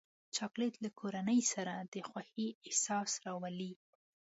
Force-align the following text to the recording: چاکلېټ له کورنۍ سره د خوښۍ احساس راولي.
چاکلېټ 0.35 0.73
له 0.85 0.89
کورنۍ 0.99 1.41
سره 1.53 1.73
د 1.93 1.95
خوښۍ 2.09 2.47
احساس 2.67 3.11
راولي. 3.25 3.71